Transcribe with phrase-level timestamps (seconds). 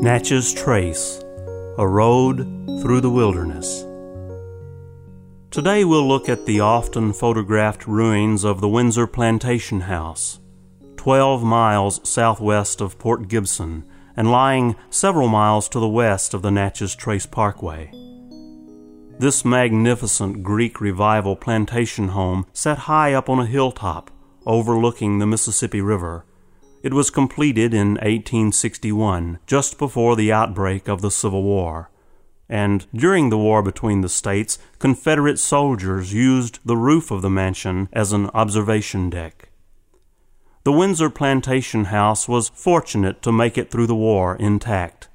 [0.00, 1.20] Natchez Trace
[1.76, 2.46] A Road
[2.80, 3.84] Through the Wilderness.
[5.50, 10.38] Today we'll look at the often photographed ruins of the Windsor Plantation House,
[10.98, 13.82] 12 miles southwest of Port Gibson
[14.16, 17.90] and lying several miles to the west of the Natchez Trace Parkway.
[19.18, 24.12] This magnificent Greek Revival plantation home sat high up on a hilltop
[24.46, 26.24] overlooking the Mississippi River
[26.82, 31.90] it was completed in 1861, just before the outbreak of the Civil War.
[32.48, 37.88] And during the war between the states, Confederate soldiers used the roof of the mansion
[37.92, 39.48] as an observation deck.
[40.64, 45.08] The Windsor Plantation House was fortunate to make it through the war intact.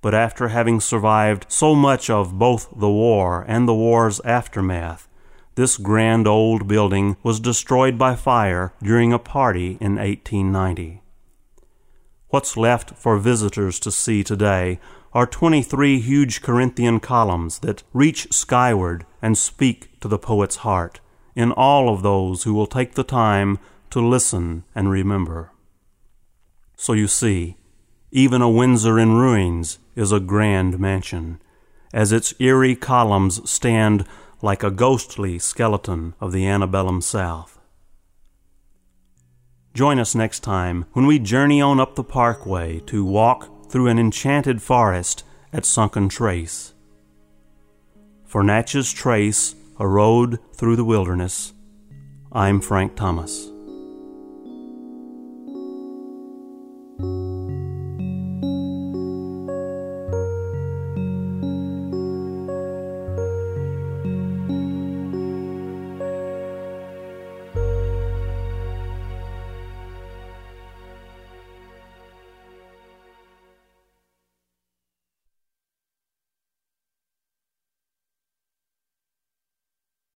[0.00, 5.08] But after having survived so much of both the war and the war's aftermath,
[5.54, 11.01] this grand old building was destroyed by fire during a party in 1890.
[12.32, 14.80] What's left for visitors to see today
[15.12, 21.00] are 23 huge Corinthian columns that reach skyward and speak to the poet's heart
[21.36, 23.58] in all of those who will take the time
[23.90, 25.52] to listen and remember.
[26.74, 27.58] So you see,
[28.10, 31.38] even a Windsor in ruins is a grand mansion,
[31.92, 34.06] as its eerie columns stand
[34.40, 37.58] like a ghostly skeleton of the antebellum South.
[39.74, 43.98] Join us next time when we journey on up the parkway to walk through an
[43.98, 46.74] enchanted forest at Sunken Trace.
[48.26, 51.54] For Natchez Trace, a road through the wilderness,
[52.32, 53.50] I'm Frank Thomas.